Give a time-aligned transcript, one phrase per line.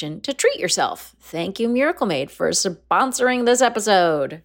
[0.00, 1.14] to treat yourself.
[1.20, 4.42] Thank you, Miracle Made, for sponsoring this episode.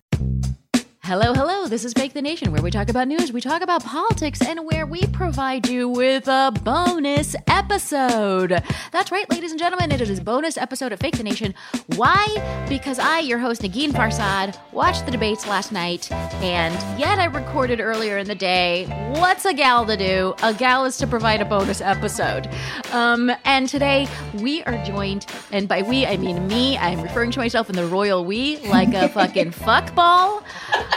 [1.11, 1.67] Hello, hello.
[1.67, 4.65] This is Fake the Nation, where we talk about news, we talk about politics, and
[4.65, 8.63] where we provide you with a bonus episode.
[8.93, 11.53] That's right, ladies and gentlemen, it is a bonus episode of Fake the Nation.
[11.97, 12.65] Why?
[12.69, 16.09] Because I, your host, Negin Farsad, watched the debates last night,
[16.41, 18.85] and yet I recorded earlier in the day.
[19.15, 20.33] What's a gal to do?
[20.41, 22.47] A gal is to provide a bonus episode.
[22.93, 26.77] Um, and today we are joined, and by we, I mean me.
[26.77, 30.41] I'm referring to myself in the royal we, like a fucking fuckball.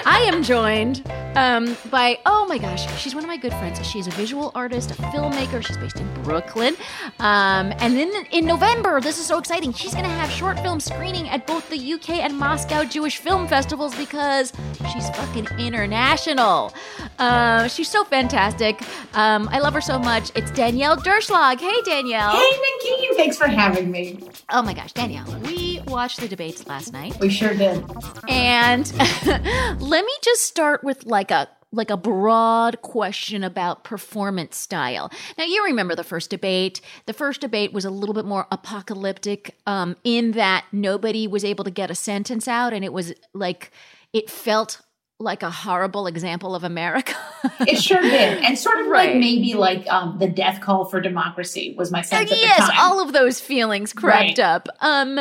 [0.06, 1.02] I am joined
[1.34, 3.84] um, by, oh my gosh, she's one of my good friends.
[3.86, 5.64] She's a visual artist, a filmmaker.
[5.64, 6.76] She's based in Brooklyn.
[7.18, 10.78] Um, and then in November, this is so exciting, she's going to have short film
[10.78, 14.52] screening at both the UK and Moscow Jewish Film Festivals because
[14.92, 16.74] she's fucking international.
[17.18, 18.80] Uh, she's so fantastic.
[19.14, 20.30] Um, I love her so much.
[20.34, 21.60] It's Danielle Durchslag.
[21.60, 22.32] Hey, Danielle.
[22.32, 22.50] Hey,
[22.82, 23.14] Nikki.
[23.16, 24.20] Thanks for having me.
[24.50, 25.24] Oh my gosh, Danielle.
[25.42, 27.18] We watched the debates last night.
[27.20, 27.84] We sure did.
[28.28, 28.86] And
[29.84, 35.10] let me just start with like a like a broad question about performance style.
[35.36, 36.80] Now, you remember the first debate.
[37.06, 41.64] The first debate was a little bit more apocalyptic um, in that nobody was able
[41.64, 43.72] to get a sentence out, and it was like
[44.12, 44.80] it felt
[45.20, 47.16] like a horrible example of America.
[47.60, 49.10] it sure did, and sort of right.
[49.10, 52.30] like maybe like um, the death call for democracy was my sense.
[52.30, 54.38] Uh, yes, all of those feelings crept right.
[54.38, 54.68] up.
[54.80, 55.18] Um,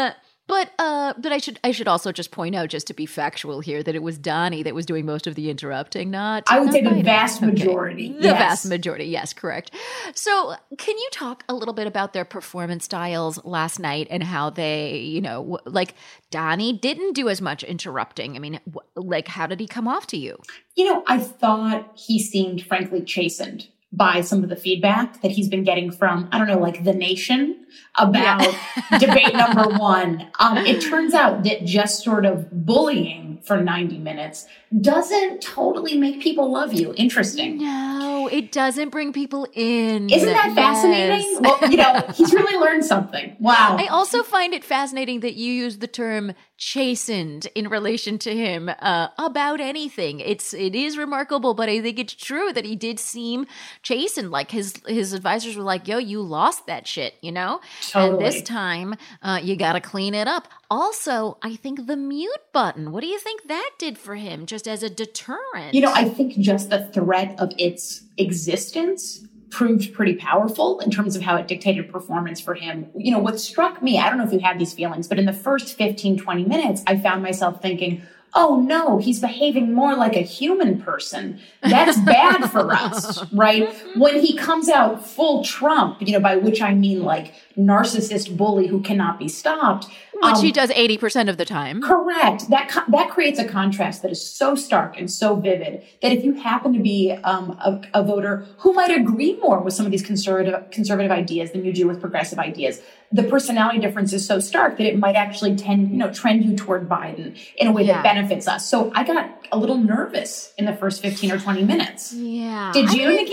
[0.54, 3.60] but uh, but I should I should also just point out, just to be factual
[3.60, 6.68] here, that it was Donnie that was doing most of the interrupting, not I would
[6.68, 8.12] not say the vast majority.
[8.12, 8.20] Okay.
[8.20, 8.38] The yes.
[8.38, 9.72] vast majority, yes, correct.
[10.14, 14.52] So, can you talk a little bit about their performance styles last night and how
[14.52, 15.96] they, you know, like
[16.30, 18.36] Donnie didn't do as much interrupting.
[18.36, 18.60] I mean,
[18.96, 20.38] like how did he come off to you?
[20.76, 25.48] You know, I thought he seemed frankly chastened by some of the feedback that he's
[25.48, 27.66] been getting from, I don't know, like the nation
[27.96, 28.98] about yeah.
[29.00, 30.28] debate number one.
[30.40, 34.48] Um, it turns out that just sort of bullying for 90 minutes
[34.82, 36.94] doesn't totally make people love you.
[36.98, 37.60] Interesting.
[37.60, 40.10] No, it doesn't bring people in.
[40.10, 40.56] Isn't that yes.
[40.56, 41.38] fascinating?
[41.42, 43.36] well, you know, he's really learned something.
[43.40, 43.78] Wow.
[43.80, 48.70] I also find it fascinating that you use the term chastened in relation to him
[48.80, 50.20] uh, about anything.
[50.22, 53.46] It's it is remarkable, but I think it's true that he did seem
[53.82, 54.32] chastened.
[54.32, 57.60] Like his his advisors were like, "Yo, you lost that shit," you know.
[57.90, 58.12] Totally.
[58.12, 60.48] And this time, uh, you got to clean it up.
[60.72, 62.92] Also, I think the mute button.
[62.92, 65.74] What do you think that did for him, just as a deterrent?
[65.74, 71.16] You know, I think just the threat of its existence proved pretty powerful in terms
[71.16, 72.88] of how it dictated performance for him.
[72.96, 75.26] You know, what struck me, I don't know if you had these feelings, but in
[75.26, 78.02] the first 15, 20 minutes, I found myself thinking,
[78.36, 81.40] oh no, he's behaving more like a human person.
[81.62, 83.72] That's bad for us, right?
[83.96, 88.68] When he comes out full Trump, you know, by which I mean like narcissist bully
[88.68, 89.88] who cannot be stopped.
[90.14, 91.82] Which um, he does 80% of the time.
[91.82, 92.50] Correct.
[92.50, 96.24] That, co- that creates a contrast that is so stark and so vivid that if
[96.24, 99.92] you happen to be um, a, a voter who might agree more with some of
[99.92, 104.40] these conservative, conservative ideas than you do with progressive ideas, the personality difference is so
[104.40, 107.84] stark that it might actually tend, you know, trend you toward Biden in a way
[107.84, 108.02] yeah.
[108.02, 108.68] that benefits us.
[108.68, 112.14] So I got a little nervous in the first 15 or 20 minutes.
[112.14, 112.72] Yeah.
[112.74, 113.06] Did you?
[113.06, 113.28] I mean,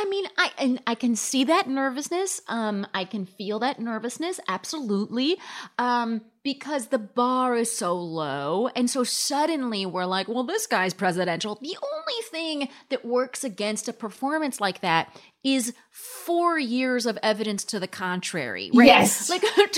[0.00, 2.40] I mean, I and I can see that nervousness.
[2.48, 5.36] Um, I can feel that nervousness absolutely.
[5.78, 10.94] Um, because the bar is so low, and so suddenly we're like, well, this guy's
[10.94, 11.58] presidential.
[11.60, 17.64] The only thing that works against a performance like that is four years of evidence
[17.64, 18.70] to the contrary.
[18.74, 18.86] Right?
[18.86, 19.30] Yes.
[19.30, 19.72] Like turning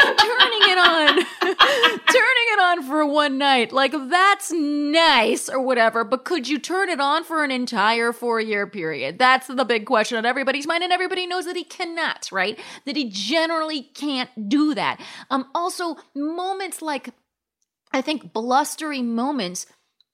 [0.00, 1.08] it on,
[1.40, 3.72] turning it on for one night.
[3.72, 8.40] Like that's nice or whatever, but could you turn it on for an entire four
[8.40, 9.18] year period?
[9.18, 10.84] That's the big question on everybody's mind.
[10.84, 12.58] And everybody knows that he cannot, right?
[12.86, 15.00] That he generally can't do that.
[15.30, 17.10] Um, also, moments like,
[17.92, 19.66] I think blustery moments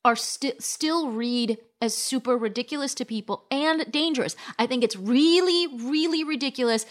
[0.04, 4.36] are st- still read as super ridiculous to people and dangerous.
[4.58, 6.86] I think it's really, really ridiculous,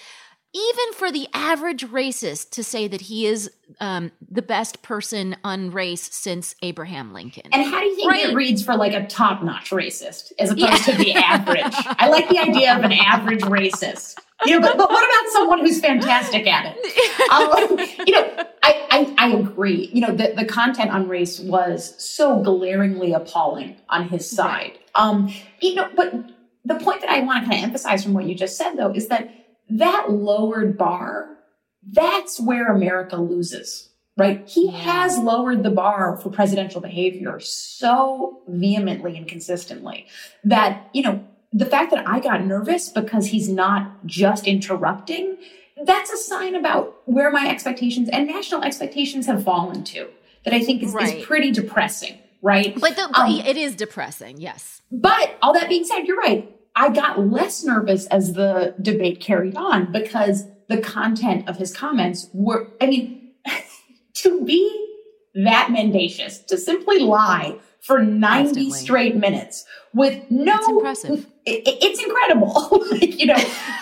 [0.54, 5.72] even for the average racist, to say that he is um, the best person on
[5.72, 7.50] race since Abraham Lincoln.
[7.52, 8.30] And how do you think right?
[8.30, 10.94] it reads for like a top notch racist as opposed yeah.
[10.94, 11.74] to the average?
[12.00, 14.20] I like the idea of an average racist.
[14.46, 17.10] You know, but, but what about someone who's fantastic at it?
[17.34, 19.90] Um, you know, I, I, I, agree.
[19.94, 24.74] You know, the, the content on race was so glaringly appalling on his side.
[24.74, 24.80] Right.
[24.94, 26.14] Um, you know, but
[26.66, 28.92] the point that I want to kind of emphasize from what you just said, though,
[28.92, 29.32] is that
[29.74, 31.30] that lowered bar,
[31.92, 34.48] that's where America loses, right?
[34.48, 40.08] He has lowered the bar for presidential behavior so vehemently and consistently
[40.44, 45.38] that, you know, the fact that I got nervous because he's not just interrupting,
[45.84, 50.08] that's a sign about where my expectations and national expectations have fallen to
[50.46, 51.18] that I think is, right.
[51.18, 52.80] is pretty depressing, right?
[52.80, 54.82] But, the, um, it is depressing, yes.
[54.92, 56.50] But all that being said, you're right.
[56.76, 62.30] I got less nervous as the debate carried on because the content of his comments
[62.34, 63.32] were, I mean,
[64.16, 64.80] to be
[65.36, 68.72] that mendacious, to simply lie for 90 Constantly.
[68.80, 72.54] straight minutes with no impressive it, it's incredible.
[72.94, 73.36] Like, you know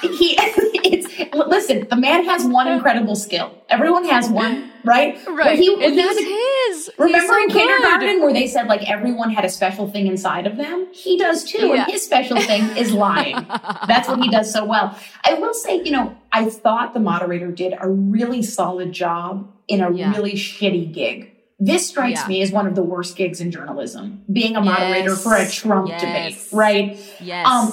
[0.03, 1.07] he it's
[1.47, 3.53] listen the man has one incredible skill.
[3.69, 5.19] Everyone has one right?
[5.27, 5.59] Right.
[5.59, 6.91] he, and that's his.
[6.97, 10.57] Remember so in kindergarten where they said like everyone had a special thing inside of
[10.57, 10.87] them?
[10.91, 11.83] He does too yeah.
[11.83, 13.35] and his special thing is lying.
[13.87, 14.97] That's what he does so well.
[15.23, 19.81] I will say you know i thought the moderator did a really solid job in
[19.81, 20.11] a yeah.
[20.11, 21.31] really shitty gig
[21.61, 22.27] this strikes yeah.
[22.27, 25.23] me as one of the worst gigs in journalism, being a moderator yes.
[25.23, 26.01] for a Trump yes.
[26.01, 27.15] debate, right?
[27.21, 27.47] Yes.
[27.47, 27.71] Um,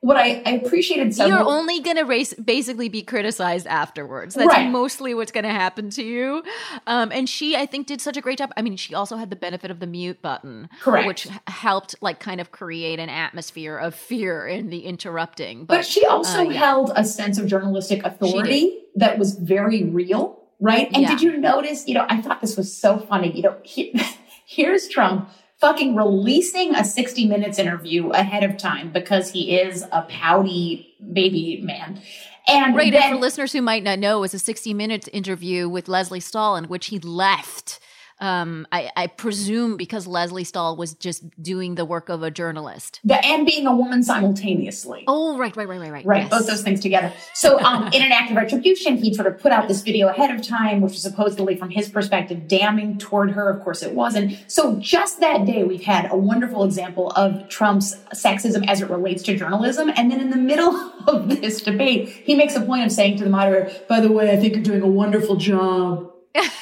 [0.00, 4.34] what I, I appreciated so You're only going to basically be criticized afterwards.
[4.34, 4.70] That's right.
[4.70, 6.42] mostly what's going to happen to you.
[6.86, 8.52] Um, and she, I think, did such a great job.
[8.56, 12.18] I mean, she also had the benefit of the mute button, correct, which helped like
[12.18, 15.64] kind of create an atmosphere of fear in the interrupting.
[15.64, 16.58] But, but she also uh, yeah.
[16.58, 20.88] held a sense of journalistic authority that was very real right?
[20.92, 21.08] And yeah.
[21.10, 23.32] did you notice, you know, I thought this was so funny.
[23.34, 23.98] You know, he,
[24.46, 25.30] here's Trump
[25.60, 31.60] fucking releasing a 60 minutes interview ahead of time because he is a pouty baby
[31.62, 32.00] man.
[32.48, 35.08] And right, then, and for listeners who might not know, it was a 60 minutes
[35.12, 37.78] interview with Lesley Stahl in which he left
[38.20, 43.00] um, I, I, presume because Lesley Stahl was just doing the work of a journalist.
[43.02, 45.04] The, and being a woman simultaneously.
[45.06, 46.06] Oh, right, right, right, right, right.
[46.06, 46.30] Right, yes.
[46.30, 47.12] both those things together.
[47.32, 50.34] So, um, in an act of retribution, he sort of put out this video ahead
[50.34, 53.48] of time, which was supposedly, from his perspective, damning toward her.
[53.48, 54.36] Of course, it wasn't.
[54.48, 59.22] So, just that day, we've had a wonderful example of Trump's sexism as it relates
[59.24, 59.90] to journalism.
[59.96, 60.74] And then in the middle
[61.06, 64.30] of this debate, he makes a point of saying to the moderator, by the way,
[64.30, 66.12] I think you're doing a wonderful job.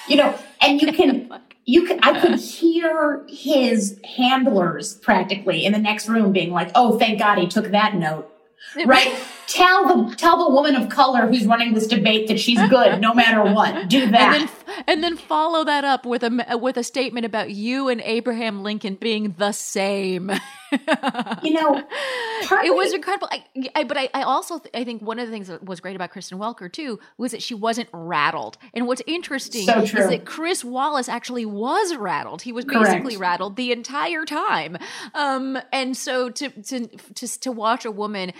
[0.09, 1.29] you know, and you can
[1.69, 6.99] you could I could hear his handlers practically in the next room being like, "Oh,
[6.99, 8.33] thank God he took that note."
[8.87, 9.15] Right?
[9.49, 13.15] tell the tell the woman of color who's running this debate that she's good no
[13.15, 13.89] matter what.
[13.89, 14.41] Do that.
[14.41, 18.01] And then, and then follow that up with a with a statement about you and
[18.03, 20.31] Abraham Lincoln being the same.
[21.43, 21.83] you know,
[22.63, 23.29] it was incredible.
[23.31, 25.81] I, I, but I, I also th- I think one of the things that was
[25.81, 28.59] great about Kristen Welker too was that she wasn't rattled.
[28.75, 32.43] And what's interesting so is that Chris Wallace actually was rattled.
[32.43, 33.21] He was basically Correct.
[33.21, 34.77] rattled the entire time.
[35.15, 38.33] Um, and so to to to to watch a woman,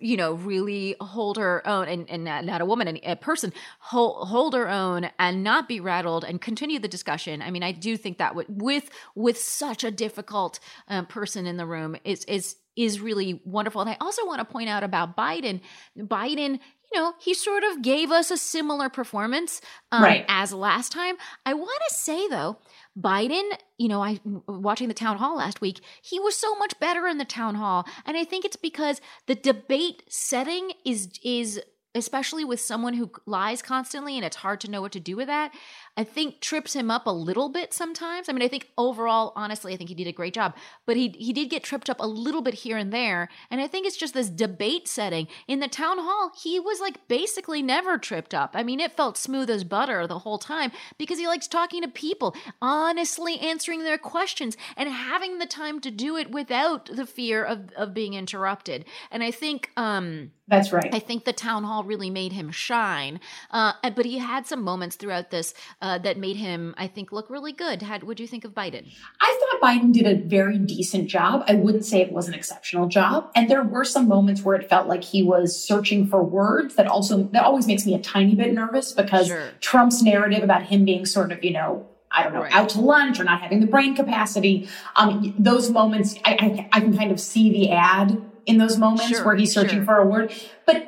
[0.00, 4.28] you know, really hold her own, and, and not, a woman, and a person hold
[4.28, 7.42] hold her own and not be rattled and continue the discussion.
[7.42, 11.56] I mean, I do think that would with with such a difficult um, person in
[11.56, 13.80] the room is is is really wonderful.
[13.80, 15.60] And I also want to point out about Biden.
[15.98, 16.60] Biden,
[16.92, 19.60] you know, he sort of gave us a similar performance
[19.92, 20.24] um, Right.
[20.28, 21.16] as last time.
[21.44, 22.58] I want to say though,
[22.98, 27.06] Biden, you know, I watching the town hall last week, he was so much better
[27.06, 31.60] in the town hall, and I think it's because the debate setting is is
[31.94, 35.26] especially with someone who lies constantly and it's hard to know what to do with
[35.26, 35.52] that.
[35.98, 38.28] I think trips him up a little bit sometimes.
[38.28, 40.54] I mean, I think overall, honestly, I think he did a great job,
[40.86, 43.28] but he he did get tripped up a little bit here and there.
[43.50, 46.30] And I think it's just this debate setting in the town hall.
[46.40, 48.52] He was like basically never tripped up.
[48.54, 51.88] I mean, it felt smooth as butter the whole time because he likes talking to
[51.88, 57.44] people, honestly answering their questions, and having the time to do it without the fear
[57.44, 58.84] of of being interrupted.
[59.10, 59.70] And I think.
[59.76, 60.94] um That's right.
[60.98, 63.20] I think the town hall really made him shine.
[63.56, 65.48] Uh, but he had some moments throughout this
[65.82, 67.80] uh, that made him, I think, look really good.
[67.80, 68.84] Had what do you think of Biden?
[69.22, 71.44] I thought Biden did a very decent job.
[71.48, 73.30] I wouldn't say it was an exceptional job.
[73.34, 76.86] And there were some moments where it felt like he was searching for words that
[76.86, 79.48] also, that always makes me a tiny bit nervous because Sure.
[79.60, 82.52] Trump's narrative about him being sort of, you know, I don't know, Right.
[82.54, 84.68] out to lunch or not having the brain capacity.
[84.96, 86.32] Um, those moments, I,
[86.72, 89.80] I, I can kind of see the ad in those moments Sure, where he's searching
[89.80, 89.84] sure.
[89.84, 90.32] for a word.
[90.64, 90.87] But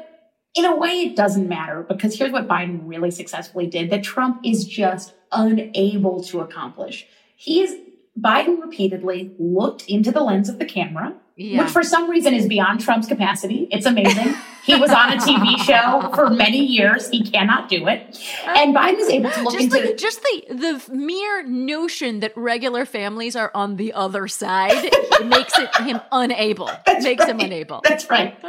[0.55, 4.41] in a way, it doesn't matter because here's what Biden really successfully did that Trump
[4.45, 7.07] is just unable to accomplish.
[7.37, 7.75] He is,
[8.19, 11.63] Biden repeatedly looked into the lens of the camera, Yeah.
[11.63, 13.69] which for some reason is beyond Trump's capacity.
[13.71, 14.35] It's amazing.
[14.65, 17.09] he was on a TV show for many years.
[17.09, 18.19] He cannot do it.
[18.45, 22.37] And Biden is able to look just into the just the the mere notion that
[22.37, 24.93] regular families are on the other side
[25.25, 26.67] makes it him unable.
[26.87, 27.81] That's makes him unable.
[27.89, 28.37] That's right.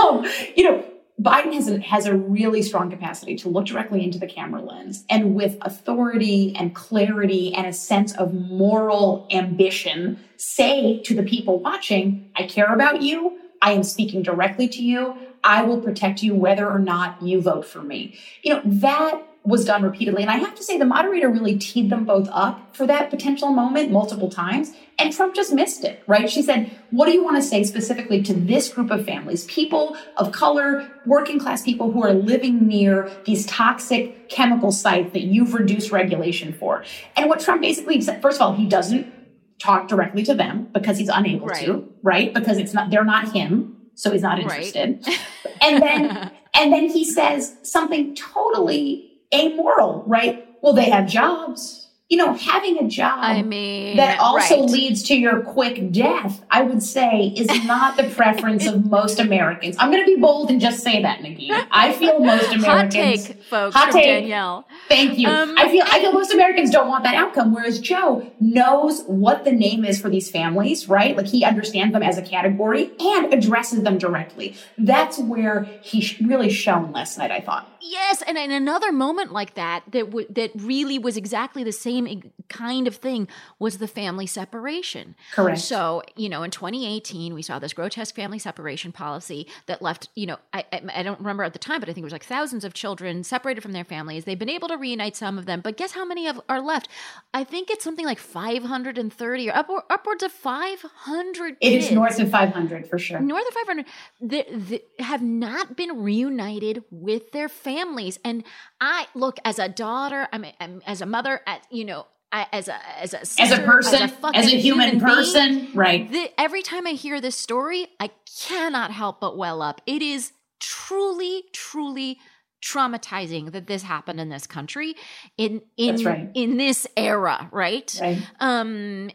[0.00, 0.24] Um,
[0.56, 0.84] you know,
[1.22, 5.04] Biden has a, has a really strong capacity to look directly into the camera lens
[5.08, 11.60] and with authority and clarity and a sense of moral ambition say to the people
[11.60, 13.38] watching, I care about you.
[13.60, 15.16] I am speaking directly to you.
[15.44, 18.18] I will protect you whether or not you vote for me.
[18.42, 20.22] You know, that was done repeatedly.
[20.22, 23.50] And I have to say, the moderator really teed them both up for that potential
[23.50, 24.72] moment multiple times.
[24.98, 26.30] And Trump just missed it, right?
[26.30, 29.96] She said, What do you want to say specifically to this group of families, people
[30.16, 35.54] of color, working class people who are living near these toxic chemical sites that you've
[35.54, 36.84] reduced regulation for?
[37.16, 39.12] And what Trump basically said, first of all, he doesn't
[39.58, 41.64] talk directly to them because he's unable Right.
[41.64, 42.32] to, right?
[42.32, 43.76] Because it's not, they're not him.
[43.94, 44.44] So he's not Right.
[44.44, 45.04] interested.
[45.60, 50.46] and then, and then he says something totally amoral, right?
[50.60, 51.81] Well, they have jobs.
[52.12, 54.68] You know, having a job I mean, that also right.
[54.68, 59.76] leads to your quick death, I would say, is not the preference of most Americans.
[59.78, 61.50] I'm going to be bold and just say that, Nikki.
[61.70, 62.66] I feel most Americans.
[62.66, 64.04] Hot take, folks, Hot take.
[64.04, 64.66] Danielle.
[64.88, 65.26] Thank you.
[65.26, 69.44] Um, I feel I feel most Americans don't want that outcome, whereas Joe knows what
[69.44, 71.16] the name is for these families, right?
[71.16, 74.54] Like he understands them as a category and addresses them directly.
[74.76, 77.30] That's where he really shone last night.
[77.30, 77.72] I thought.
[77.80, 82.01] Yes, and in another moment like that, that w- that really was exactly the same
[82.06, 83.28] ig- kind of thing
[83.58, 85.14] was the family separation.
[85.32, 85.60] Correct.
[85.60, 90.26] So you know, in 2018, we saw this grotesque family separation policy that left you
[90.26, 92.64] know, I, I don't remember at the time, but I think it was like thousands
[92.64, 94.24] of children separated from their families.
[94.24, 96.88] They've been able to reunite some of them, but guess how many of are left?
[97.34, 101.56] I think it's something like 530 or upward, upwards of 500.
[101.60, 103.20] It is north of 500 for sure.
[103.20, 103.86] north of 500
[104.22, 108.44] that, that have not been reunited with their families and
[108.80, 111.91] i look as a daughter i'm, I'm as a mother as you know
[112.34, 115.68] I, as a as a sister, As a person, fucking as a human, being, person,
[115.74, 116.10] right?
[116.10, 118.08] the, every time i hear this story i
[118.46, 122.18] cannot help but well up it is truly truly
[122.64, 124.94] traumatizing that this happened in this country
[125.36, 126.30] in in right.
[126.34, 128.18] in this era right Right.
[128.40, 129.10] um,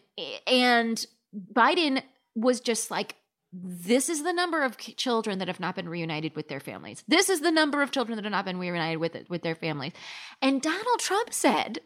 [0.46, 1.06] and
[1.54, 2.02] Biden
[2.36, 3.16] was just like,
[3.54, 7.04] this is the number of children that have not been reunited with their families.
[7.08, 9.94] This is the number of children that have not been reunited with with their families.
[10.42, 11.80] And Donald Trump said,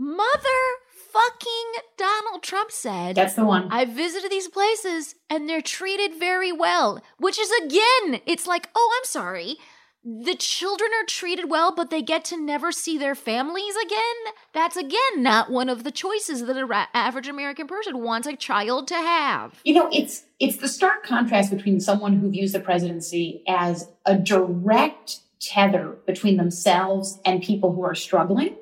[0.00, 3.68] motherfucking Donald Trump said, That's the one.
[3.70, 8.98] I visited these places and they're treated very well, which is again, it's like, oh,
[8.98, 9.56] I'm sorry.
[10.02, 14.34] the children are treated well, but they get to never see their families again.
[14.54, 18.88] That's again not one of the choices that an average American person wants a child
[18.88, 19.60] to have.
[19.64, 24.16] You know, it's it's the stark contrast between someone who views the presidency as a
[24.16, 28.56] direct tether between themselves and people who are struggling,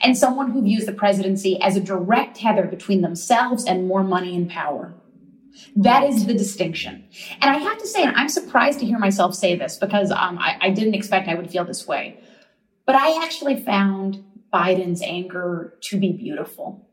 [0.00, 4.36] and someone who views the presidency as a direct tether between themselves and more money
[4.36, 4.94] and power.
[5.76, 7.04] That is the distinction.
[7.40, 10.38] And I have to say, and I'm surprised to hear myself say this because um,
[10.38, 12.20] I, I didn't expect I would feel this way,
[12.86, 16.88] but I actually found Biden's anger to be beautiful.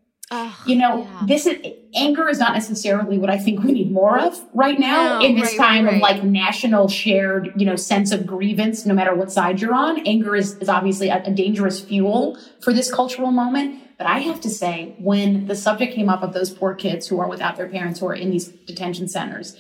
[0.68, 1.22] You know, yeah.
[1.26, 1.58] this is
[1.96, 5.36] anger is not necessarily what I think we need more of right now no, in
[5.36, 5.96] this right, time right, right.
[5.96, 10.06] of like national shared, you know, sense of grievance, no matter what side you're on.
[10.06, 13.82] Anger is, is obviously a, a dangerous fuel for this cultural moment.
[13.98, 17.20] But I have to say, when the subject came up of those poor kids who
[17.20, 19.58] are without their parents who are in these detention centers,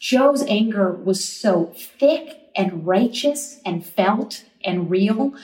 [0.00, 5.34] Joe's anger was so thick and righteous and felt and real.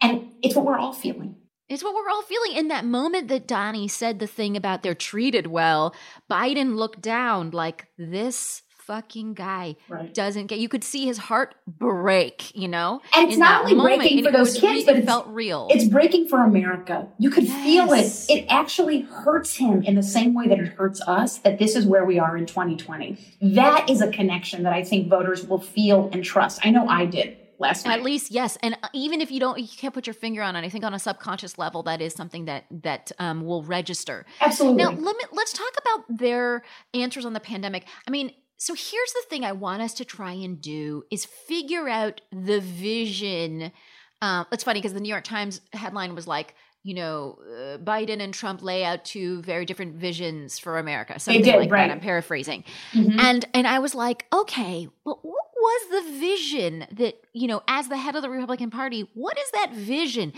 [0.00, 1.36] And it's what we're all feeling.
[1.72, 2.52] It's what we're all feeling.
[2.54, 5.94] In that moment that Donnie said the thing about they're treated well,
[6.30, 10.12] Biden looked down like this fucking guy right.
[10.12, 10.58] doesn't get.
[10.58, 12.54] You could see his heart break.
[12.54, 14.00] You know, and it's not only moment.
[14.00, 15.68] breaking for those kids, but it felt real.
[15.70, 17.08] It's breaking for America.
[17.18, 17.64] You could yes.
[17.64, 18.38] feel it.
[18.38, 21.38] It actually hurts him in the same way that it hurts us.
[21.38, 23.16] That this is where we are in 2020.
[23.54, 26.60] That is a connection that I think voters will feel and trust.
[26.62, 27.98] I know I did last night.
[27.98, 28.58] At least, yes.
[28.62, 30.64] And uh, even if you don't, you can't put your finger on it.
[30.64, 34.26] I think on a subconscious level, that is something that that um, will register.
[34.40, 34.82] Absolutely.
[34.82, 36.62] Now, let me, let's talk about their
[36.94, 37.86] answers on the pandemic.
[38.06, 41.88] I mean, so here's the thing I want us to try and do is figure
[41.88, 43.72] out the vision.
[44.20, 46.54] Uh, it's funny because the New York Times headline was like,
[46.84, 51.18] you know, uh, Biden and Trump lay out two very different visions for America.
[51.18, 51.88] Something did, like right.
[51.88, 51.92] that.
[51.92, 52.64] I'm paraphrasing.
[52.92, 53.20] Mm-hmm.
[53.20, 57.88] And and I was like, okay, well, what was the vision that, you know, as
[57.88, 60.32] the head of the Republican Party, what is that vision?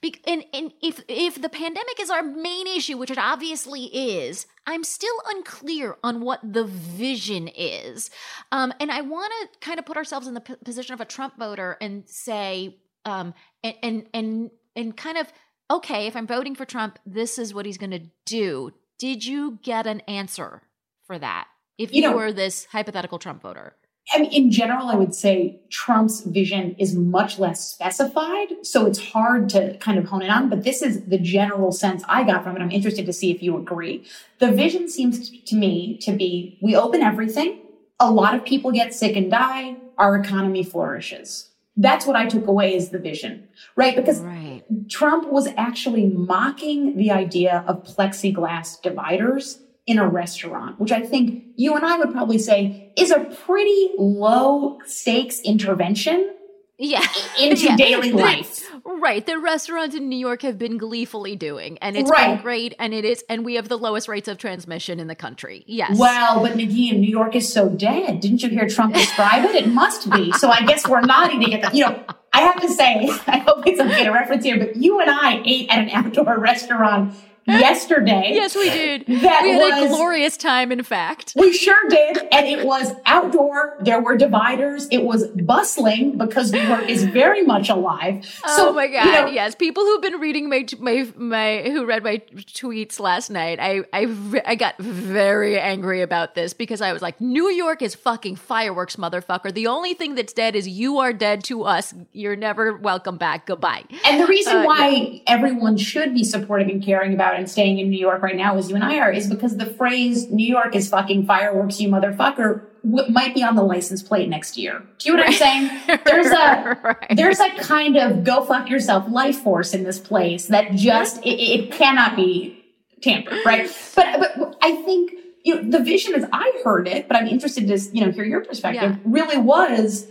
[0.00, 4.46] Be- and and if if the pandemic is our main issue, which it obviously is,
[4.66, 8.10] I'm still unclear on what the vision is.
[8.52, 11.04] Um, and I want to kind of put ourselves in the p- position of a
[11.04, 15.32] Trump voter and say, um, and and and and kind of
[15.70, 18.72] okay, if I'm voting for Trump, this is what he's going to do.
[18.98, 20.62] Did you get an answer
[21.06, 21.48] for that?
[21.76, 23.76] If you, you know, were this hypothetical Trump voter?
[24.10, 28.48] I mean, in general, I would say Trump's vision is much less specified.
[28.62, 32.02] So it's hard to kind of hone it on, but this is the general sense
[32.08, 32.62] I got from it.
[32.62, 34.06] I'm interested to see if you agree.
[34.38, 37.60] The vision seems to me to be we open everything.
[38.00, 39.76] A lot of people get sick and die.
[39.98, 41.50] Our economy flourishes.
[41.76, 43.94] That's what I took away as the vision, right?
[43.94, 44.62] Because right.
[44.88, 51.44] Trump was actually mocking the idea of plexiglass dividers in a restaurant, which I think
[51.56, 56.34] you and I would probably say is a pretty low stakes intervention
[56.76, 57.02] yeah.
[57.40, 57.76] into yeah.
[57.76, 58.70] daily life.
[58.84, 59.24] Right.
[59.24, 62.34] The restaurants in New York have been gleefully doing, and it's right.
[62.34, 65.14] been great, and it is, and we have the lowest rates of transmission in the
[65.14, 65.64] country.
[65.66, 65.98] Yes.
[65.98, 68.20] Well, but Negin, New York is so dead.
[68.20, 69.54] Didn't you hear Trump describe it?
[69.54, 70.32] It must be.
[70.32, 73.38] So I guess we're not eating at the, you know, I have to say, I
[73.38, 77.14] hope it's okay to reference here, but you and I ate at an outdoor restaurant
[77.48, 78.34] yesterday.
[78.38, 79.06] Yes, we did.
[79.06, 81.32] That we had was, a glorious time, in fact.
[81.34, 82.18] We sure did.
[82.30, 83.76] And it was outdoor.
[83.80, 84.86] There were dividers.
[84.90, 88.24] It was bustling because New York is very much alive.
[88.24, 89.04] So, oh my God.
[89.06, 89.54] You know, yes.
[89.54, 94.42] People who've been reading my, my, my, who read my tweets last night, I, I,
[94.46, 98.96] I got very angry about this because I was like, New York is fucking fireworks,
[98.96, 99.52] motherfucker.
[99.52, 101.94] The only thing that's dead is you are dead to us.
[102.12, 103.46] You're never welcome back.
[103.46, 103.84] Goodbye.
[104.04, 105.20] And the reason uh, why yeah.
[105.26, 108.68] everyone should be supporting and caring about and staying in New York right now as
[108.68, 112.62] you and I are is because the phrase New York is fucking fireworks, you motherfucker
[112.84, 114.82] w- might be on the license plate next year.
[114.98, 116.00] Do you know what I'm saying?
[116.04, 117.16] There's a, right.
[117.16, 121.40] there's a kind of go fuck yourself life force in this place that just, it,
[121.40, 122.62] it cannot be
[123.00, 123.70] tampered, right?
[123.94, 125.12] But, but I think,
[125.44, 128.24] you know, the vision as I heard it, but I'm interested to, you know, hear
[128.24, 128.98] your perspective, yeah.
[129.04, 130.08] really was,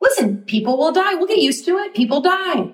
[0.00, 1.14] listen, people will die.
[1.14, 1.94] We'll get used to it.
[1.94, 2.72] People die.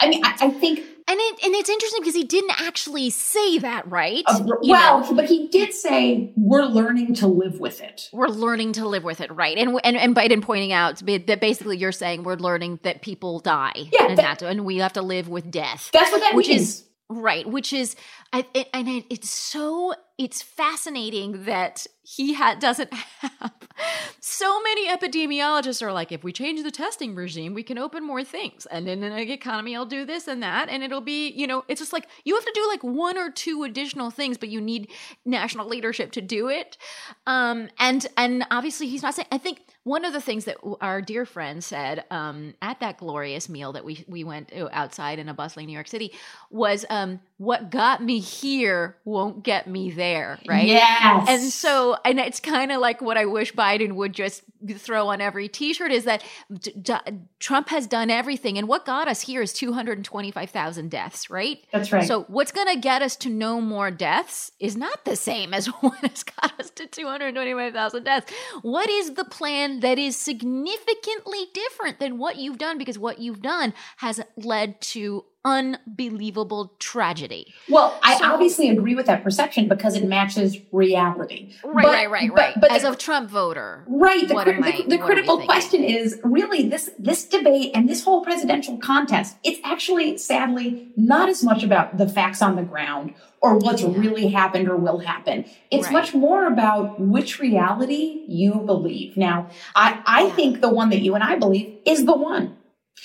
[0.00, 3.58] I mean, I, I think and it and it's interesting because he didn't actually say
[3.58, 4.22] that, right?
[4.26, 5.14] Uh, well, know?
[5.14, 8.08] but he did say we're learning to live with it.
[8.12, 9.56] We're learning to live with it, right?
[9.58, 13.90] And and, and Biden pointing out that basically you're saying we're learning that people die,
[13.92, 15.90] yeah, and that, and we have to live with death.
[15.92, 16.62] That's what that which means.
[16.62, 17.96] is right, which is,
[18.32, 23.52] I, it, and it, it's so it's fascinating that he ha- doesn't have
[24.20, 28.22] so many epidemiologists are like if we change the testing regime we can open more
[28.22, 28.66] things.
[28.70, 31.80] And in the economy i'll do this and that and it'll be you know it's
[31.80, 34.90] just like you have to do like one or two additional things but you need
[35.24, 36.78] national leadership to do it.
[37.26, 41.02] Um and and obviously he's not saying i think one of the things that our
[41.02, 45.34] dear friend said um, at that glorious meal that we we went outside in a
[45.34, 46.12] bustling New York City
[46.50, 50.03] was um, what got me here won't get me there,
[50.46, 50.66] right?
[50.66, 51.26] Yes.
[51.28, 54.42] And so, and it's kind of like what I wish Biden would just
[54.76, 56.94] throw on every T-shirt is that d- d-
[57.38, 60.90] Trump has done everything, and what got us here is two hundred and twenty-five thousand
[60.90, 61.58] deaths, right?
[61.72, 62.06] That's right.
[62.06, 65.66] So, what's going to get us to no more deaths is not the same as
[65.80, 68.32] what has got us to two hundred twenty-five thousand deaths.
[68.62, 72.78] What is the plan that is significantly different than what you've done?
[72.78, 77.52] Because what you've done has led to unbelievable tragedy.
[77.68, 81.52] Well, I so, obviously agree with that perception because it matches reality.
[81.62, 82.54] Right, but, right, right, right.
[82.54, 84.26] But, but As the, a Trump voter, right.
[84.26, 88.78] The, the, I, the critical question is really this this debate and this whole presidential
[88.78, 89.36] contest.
[89.44, 93.92] It's actually, sadly, not as much about the facts on the ground or what's yeah.
[93.94, 95.44] really happened or will happen.
[95.70, 95.92] It's right.
[95.92, 99.16] much more about which reality you believe.
[99.16, 100.34] Now, I I yeah.
[100.34, 102.56] think the one that you and I believe is the one.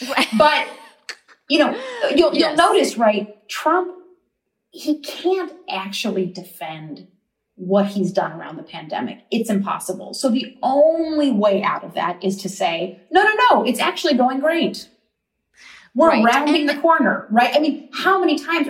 [0.07, 0.27] Right.
[0.37, 0.67] But
[1.49, 1.71] you know,
[2.15, 2.55] you'll, yes.
[2.55, 3.47] you'll notice, right?
[3.49, 3.95] Trump,
[4.71, 7.07] he can't actually defend
[7.55, 9.23] what he's done around the pandemic.
[9.31, 10.13] It's impossible.
[10.13, 14.13] So the only way out of that is to say, no, no, no, it's actually
[14.13, 14.87] going great.
[15.93, 16.23] We're right.
[16.23, 17.53] rounding and, the corner, right?
[17.53, 18.69] I mean, how many times?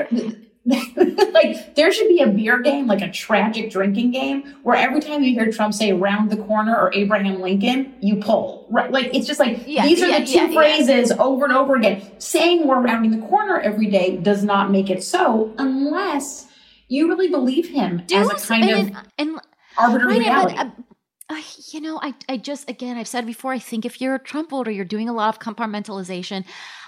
[0.65, 5.24] like there should be a beer game, like a tragic drinking game, where every time
[5.24, 8.67] you hear Trump say "round the corner" or Abraham Lincoln, you pull.
[8.69, 8.91] Right?
[8.91, 11.76] Like it's just like yeah, these are yeah, the two yeah, phrases over and over
[11.76, 12.02] again.
[12.19, 16.48] Saying we're rounding the corner every day does not make it so, unless
[16.89, 19.39] you really believe him Do as a kind and, of and,
[19.78, 20.56] arbitrary reality.
[20.58, 20.74] But,
[21.30, 21.41] uh,
[21.72, 23.54] you know, I, I just again, I've said before.
[23.54, 26.43] I think if you're a Trump voter, you're doing a lot of compartmentalization.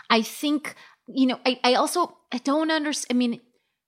[0.10, 0.76] I think
[1.08, 1.40] you know.
[1.46, 3.16] I, I also I don't understand.
[3.16, 3.40] I mean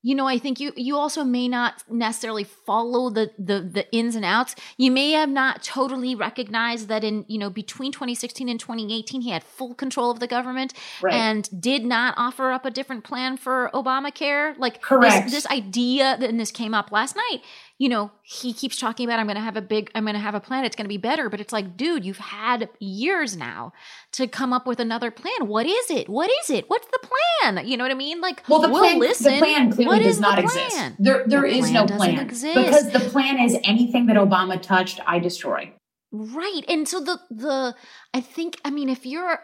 [0.03, 4.15] you know i think you you also may not necessarily follow the the the ins
[4.15, 8.59] and outs you may have not totally recognized that in you know between 2016 and
[8.59, 11.13] 2018 he had full control of the government right.
[11.13, 15.25] and did not offer up a different plan for obamacare like Correct.
[15.25, 17.41] This, this idea and this came up last night
[17.79, 20.19] you know, he keeps talking about, I'm going to have a big, I'm going to
[20.19, 20.63] have a plan.
[20.63, 21.29] It's going to be better.
[21.29, 23.73] But it's like, dude, you've had years now
[24.13, 25.47] to come up with another plan.
[25.47, 26.07] What is it?
[26.07, 26.69] What is it?
[26.69, 27.07] What's the
[27.41, 27.67] plan?
[27.67, 28.21] You know what I mean?
[28.21, 29.33] Like, well, the we'll plan, listen.
[29.33, 30.93] The plan clearly does not exist.
[30.99, 32.55] There, there the is no plan exist.
[32.55, 35.73] because the plan is anything that Obama touched, I destroy.
[36.12, 36.62] Right.
[36.67, 37.75] And so the, the,
[38.13, 39.39] I think, I mean, if you're,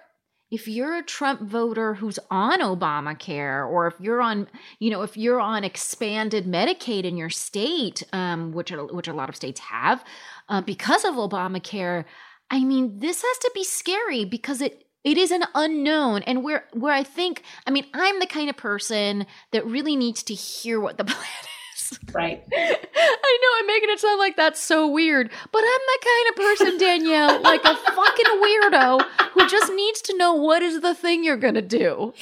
[0.51, 4.47] if you're a Trump voter who's on Obamacare, or if you're on,
[4.79, 9.13] you know, if you're on expanded Medicaid in your state, um, which are, which a
[9.13, 10.03] lot of states have,
[10.47, 12.05] uh, because of Obamacare,
[12.49, 16.65] I mean, this has to be scary because it it is an unknown, and where
[16.73, 20.79] where I think, I mean, I'm the kind of person that really needs to hear
[20.79, 21.48] what the plan
[22.13, 22.43] Right.
[22.52, 26.36] I know I'm making it sound like that's so weird, but I'm the kind of
[26.36, 29.02] person, Danielle, like a fucking weirdo
[29.34, 32.13] who just needs to know what is the thing you're going to do.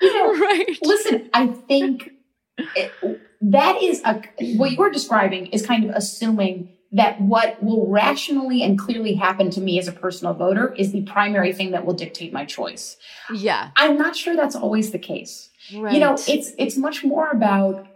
[0.00, 0.78] You know, right.
[0.82, 2.12] Listen, I think
[2.58, 2.92] it,
[3.42, 4.22] that is a,
[4.56, 9.60] what you're describing is kind of assuming that what will rationally and clearly happen to
[9.60, 12.96] me as a personal voter is the primary thing that will dictate my choice.
[13.32, 13.70] Yeah.
[13.76, 15.50] I'm not sure that's always the case.
[15.74, 15.94] Right.
[15.94, 17.86] You know, it's it's much more about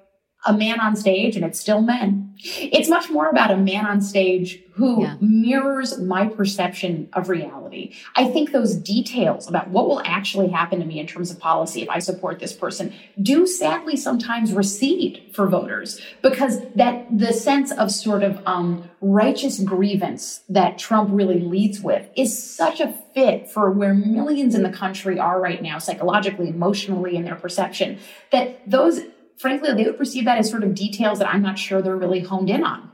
[0.47, 2.35] a man on stage and it's still men.
[2.43, 5.17] It's much more about a man on stage who yeah.
[5.21, 7.95] mirrors my perception of reality.
[8.17, 11.83] I think those details about what will actually happen to me in terms of policy
[11.83, 17.71] if I support this person do sadly sometimes recede for voters because that the sense
[17.73, 23.51] of sort of um, righteous grievance that Trump really leads with is such a fit
[23.51, 27.99] for where millions in the country are right now, psychologically, emotionally, in their perception,
[28.31, 29.01] that those
[29.41, 32.21] frankly, they would perceive that as sort of details that I'm not sure they're really
[32.21, 32.91] honed in on.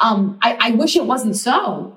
[0.00, 1.96] Um, I, I wish it wasn't so,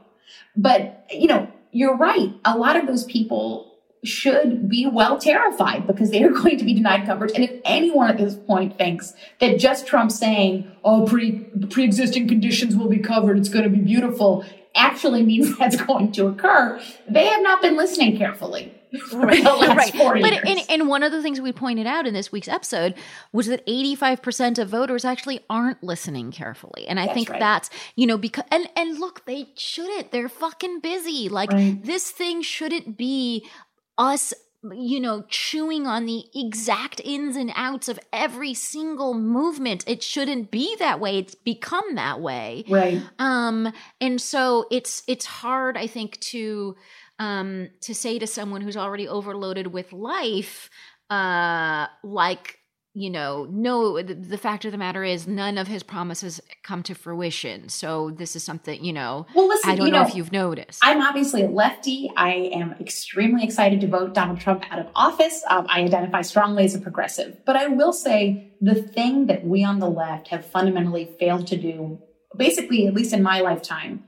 [0.55, 2.31] but you know, you're right.
[2.45, 6.75] A lot of those people should be well terrified because they are going to be
[6.75, 7.31] denied coverage.
[7.33, 12.75] And if anyone at this point thinks that just Trump saying, "Oh, pre pre-existing conditions
[12.75, 16.79] will be covered, it's going to be beautiful," actually means that's going to occur,
[17.09, 18.76] they have not been listening carefully.
[19.13, 19.43] Right.
[19.43, 19.93] right.
[20.21, 22.95] But and, and one of the things we pointed out in this week's episode
[23.31, 26.87] was that 85% of voters actually aren't listening carefully.
[26.87, 27.39] And I that's think right.
[27.39, 30.11] that's, you know, because and and look, they shouldn't.
[30.11, 31.29] They're fucking busy.
[31.29, 31.83] Like right.
[31.83, 33.47] this thing shouldn't be
[33.97, 34.33] us
[34.73, 39.83] you know, chewing on the exact ins and outs of every single movement.
[39.87, 41.19] It shouldn't be that way.
[41.19, 42.65] It's become that way.
[42.67, 43.01] Right.
[43.19, 43.71] Um,
[44.01, 46.75] and so it's it's hard, I think, to
[47.19, 50.69] um to say to someone who's already overloaded with life,
[51.09, 52.59] uh, like
[52.97, 56.81] you know, no, the, the, fact of the matter is none of his promises come
[56.81, 57.69] to fruition.
[57.69, 60.31] So this is something, you know, well, listen, I don't you know, know, if you've
[60.31, 60.79] noticed.
[60.81, 62.11] I'm obviously a lefty.
[62.17, 65.43] I am extremely excited to vote Donald Trump out of office.
[65.47, 67.45] Um, I identify strongly as a progressive.
[67.45, 71.57] But I will say the thing that we on the left have fundamentally failed to
[71.57, 71.99] do,
[72.35, 74.05] basically, at least in my lifetime,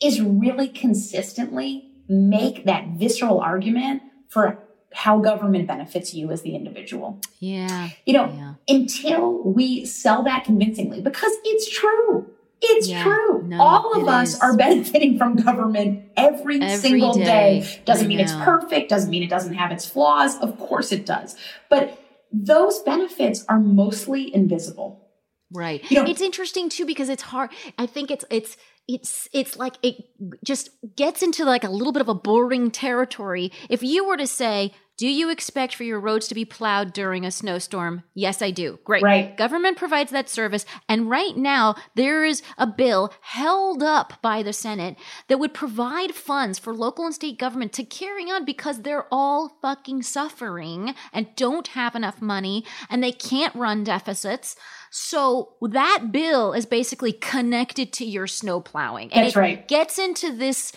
[0.00, 4.58] is really consistently make that visceral argument for
[4.92, 7.20] how government benefits you as the individual.
[7.38, 7.90] Yeah.
[8.04, 8.54] You know, yeah.
[8.68, 12.26] until we sell that convincingly, because it's true.
[12.60, 13.04] It's Yeah.
[13.04, 13.42] true.
[13.46, 14.40] No, All of us is.
[14.40, 17.60] are benefiting from government every, Every single day.
[17.60, 17.80] day.
[17.84, 20.36] Doesn't I mean it's perfect, doesn't mean it doesn't have its flaws.
[20.40, 21.36] Of course it does.
[21.70, 21.96] But
[22.32, 25.06] those benefits are mostly invisible.
[25.52, 25.82] Right.
[25.90, 27.50] You know- it's interesting too because it's hard.
[27.78, 28.56] I think it's it's
[28.94, 29.96] it's it's like it
[30.44, 33.52] just gets into like a little bit of a boring territory.
[33.68, 37.24] If you were to say, "Do you expect for your roads to be plowed during
[37.24, 38.78] a snowstorm?" Yes, I do.
[38.84, 39.02] Great.
[39.02, 39.36] Right.
[39.36, 44.52] Government provides that service, and right now there is a bill held up by the
[44.52, 44.96] Senate
[45.28, 49.58] that would provide funds for local and state government to carry on because they're all
[49.62, 54.56] fucking suffering and don't have enough money and they can't run deficits.
[54.90, 59.12] So that bill is basically connected to your snow plowing.
[59.12, 59.68] And That's it right.
[59.68, 60.72] gets into this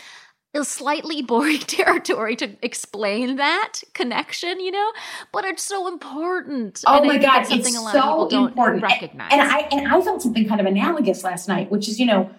[0.56, 4.92] uh, slightly boring territory to explain that connection, you know,
[5.32, 6.84] but it's so important.
[6.86, 8.84] Oh And my God, it's something it's a lot of people so don't important.
[8.84, 9.32] recognize.
[9.34, 12.30] And I and I felt something kind of analogous last night, which is, you know,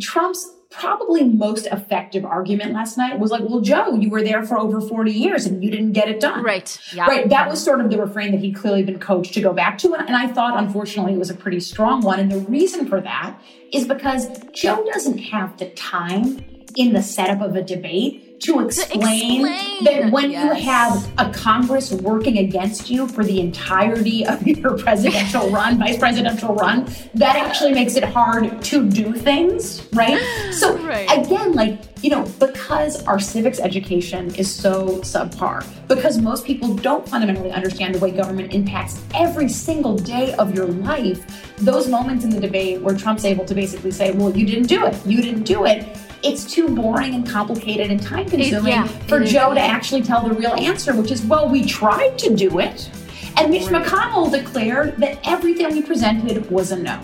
[0.00, 4.58] Trump's probably most effective argument last night was like, well, Joe, you were there for
[4.58, 6.44] over 40 years and you didn't get it done.
[6.44, 6.78] right.
[6.92, 7.06] Yeah.
[7.06, 7.28] Right.
[7.28, 9.94] That was sort of the refrain that he'd clearly been coached to go back to.
[9.94, 12.20] And, and I thought, unfortunately, it was a pretty strong one.
[12.20, 13.40] And the reason for that
[13.72, 16.44] is because Joe doesn't have the time
[16.76, 19.84] in the setup of a debate to explain, explain.
[19.84, 20.44] that when Yes.
[20.44, 25.98] you have a Congress working against you for the entirety of your presidential run, vice
[25.98, 30.20] presidential run, that actually makes it hard to do things, right?
[30.52, 31.08] So Right.
[31.10, 37.08] again, like, you know, because our civics education is so subpar, because most people don't
[37.08, 42.30] fundamentally understand the way government impacts every single day of your life, those moments in
[42.30, 45.42] the debate where Trump's able to basically say, well, you didn't do it, you didn't
[45.42, 45.98] do it.
[46.22, 50.34] It's too boring and complicated and time consuming yeah, for Joe to actually tell the
[50.34, 52.90] real answer, which is, well, we tried to do it.
[53.36, 53.62] And Mitch.
[53.64, 57.00] McConnell declared that everything we presented was a no.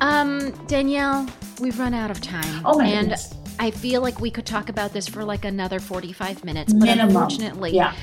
[0.00, 1.28] Um, Danielle,
[1.60, 2.62] we've run out of time.
[2.64, 3.34] Oh my and goodness.
[3.58, 7.08] I feel like we could talk about this for like another 45 minutes, but Minimum.
[7.16, 7.94] unfortunately, Yeah.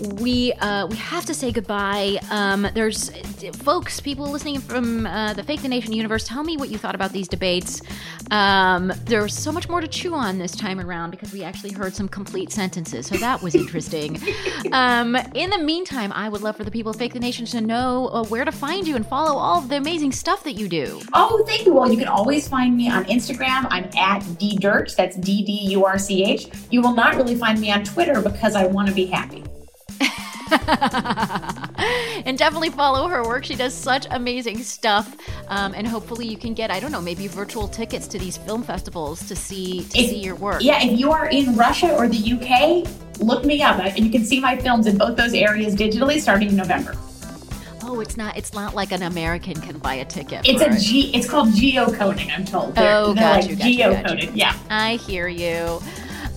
[0.00, 2.18] We uh, we have to say goodbye.
[2.30, 3.10] Um, there's
[3.56, 6.24] folks, people listening from uh, the Fake the Nation universe.
[6.24, 7.80] Tell me what you thought about these debates.
[8.30, 11.94] Um, there's so much more to chew on this time around because we actually heard
[11.94, 14.20] some complete sentences, so that was interesting.
[14.72, 17.60] um, in the meantime, I would love for the people of Fake the Nation to
[17.60, 20.68] know uh, where to find you and follow all of the amazing stuff that you
[20.68, 21.00] do.
[21.14, 21.72] Oh, thank you.
[21.72, 23.66] Well, you can always find me on Instagram.
[23.70, 24.96] I'm at ddurch.
[24.96, 26.48] That's D D U R C H.
[26.70, 29.44] You will not really find me on Twitter because I want to be happy.
[32.24, 33.44] and definitely follow her work.
[33.44, 35.16] She does such amazing stuff.
[35.48, 38.62] Um, and hopefully you can get, I don't know, maybe virtual tickets to these film
[38.62, 40.62] festivals to see to If- see your work.
[40.62, 42.86] Yeah, if you are in Russia or the UK,
[43.20, 43.80] look me up.
[43.80, 46.96] And you can see my films in both those areas digitally starting in November.
[47.88, 50.40] Oh, it's not it's not like an American can buy a ticket.
[50.48, 50.80] It's a it.
[50.80, 51.14] G.
[51.14, 52.36] It's called geocoding.
[52.36, 52.74] I'm told.
[52.74, 54.30] They're, Oh, they're got like you, got you, got you.
[54.34, 54.56] Yeah.
[54.70, 55.80] I hear you.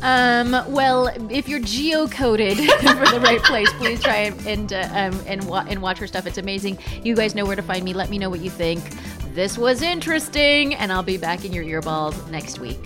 [0.01, 2.55] Um, well, if you're geocoded
[3.05, 6.07] for the right place, please try and and uh, um, and, wa- and watch her
[6.07, 6.25] stuff.
[6.25, 6.79] It's amazing.
[7.03, 7.93] You guys know where to find me.
[7.93, 8.81] Let me know what you think.
[9.33, 12.79] This was interesting, and I'll be back in your earballs next week.